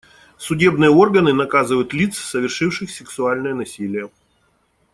[0.39, 4.09] Судебные органы наказывают лиц, совершивших сексуальное насилие.